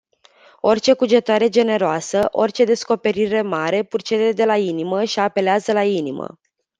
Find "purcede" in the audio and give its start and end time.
3.83-4.31